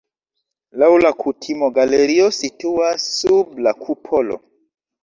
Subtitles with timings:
[0.83, 4.43] Laŭ la kutimo galerio situas sub la kupolo.